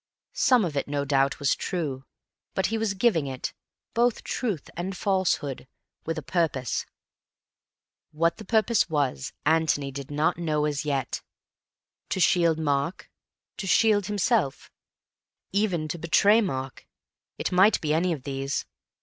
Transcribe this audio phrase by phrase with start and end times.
[0.33, 2.05] Some of it no doubt was true;
[2.55, 3.53] but he was giving it,
[3.93, 5.67] both truth and falsehood,
[6.07, 6.87] with a purpose.
[8.11, 13.11] What the purpose was Antony did not know as yet—to shield Mark,
[13.57, 18.65] to shield himself—even to betray Mark—it might be any of these.